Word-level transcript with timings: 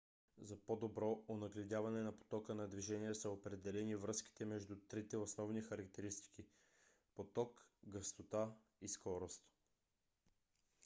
за 0.41 0.57
по-добро 0.57 1.23
онагледяване 1.29 2.01
на 2.01 2.11
потока 2.19 2.55
на 2.55 2.67
движение 2.67 3.13
са 3.15 3.29
определени 3.29 3.95
връзките 3.95 4.45
между 4.45 4.75
трите 4.75 5.17
основни 5.17 5.61
характеристики: 5.61 6.43
1 6.43 6.47
поток 7.15 7.65
2 7.87 7.89
гъстота 7.91 8.51
и 8.81 8.87
3 8.87 8.91
скорост 8.91 9.41